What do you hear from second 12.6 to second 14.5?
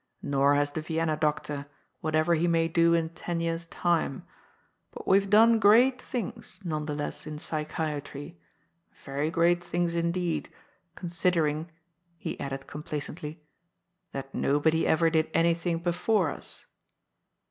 complacently —"that